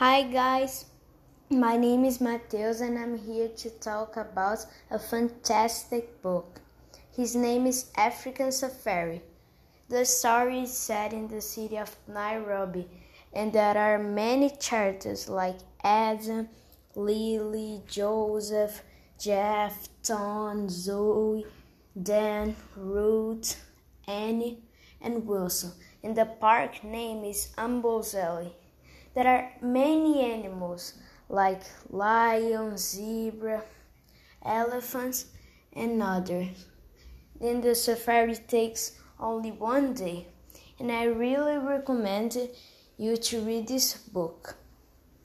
Hi 0.00 0.22
guys, 0.22 0.86
my 1.50 1.76
name 1.76 2.06
is 2.06 2.22
Mateus 2.22 2.80
and 2.80 2.98
I'm 2.98 3.18
here 3.18 3.48
to 3.48 3.68
talk 3.68 4.16
about 4.16 4.64
a 4.90 4.98
fantastic 4.98 6.22
book. 6.22 6.62
His 7.14 7.36
name 7.36 7.66
is 7.66 7.90
African 7.98 8.50
Safari. 8.50 9.20
The 9.90 10.06
story 10.06 10.60
is 10.60 10.72
set 10.72 11.12
in 11.12 11.28
the 11.28 11.42
city 11.42 11.76
of 11.76 11.94
Nairobi 12.08 12.88
and 13.34 13.52
there 13.52 13.76
are 13.76 13.98
many 13.98 14.48
characters 14.48 15.28
like 15.28 15.58
Adam, 15.84 16.48
Lily, 16.96 17.82
Joseph, 17.86 18.82
Jeff, 19.18 19.86
Tom, 20.02 20.70
Zoe, 20.70 21.44
Dan, 22.02 22.56
Ruth, 22.74 23.62
Annie, 24.08 24.62
and 25.02 25.26
Wilson. 25.26 25.72
And 26.02 26.16
the 26.16 26.24
park 26.24 26.82
name 26.82 27.22
is 27.22 27.52
Amboseli. 27.58 28.52
There 29.14 29.26
are 29.26 29.52
many 29.60 30.20
animals 30.20 30.94
like 31.28 31.62
lion, 31.90 32.76
zebra, 32.76 33.64
elephants, 34.44 35.26
and 35.72 36.02
others. 36.02 36.66
Then 37.40 37.60
the 37.60 37.74
safari 37.74 38.36
takes 38.36 38.92
only 39.18 39.50
one 39.50 39.94
day, 39.94 40.28
and 40.78 40.92
I 40.92 41.04
really 41.04 41.58
recommend 41.58 42.36
you 42.96 43.16
to 43.16 43.40
read 43.40 43.66
this 43.66 43.94
book. 43.94 44.56